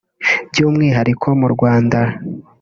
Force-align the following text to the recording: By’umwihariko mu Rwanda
By’umwihariko 0.49 1.27
mu 1.39 1.47
Rwanda 1.53 1.99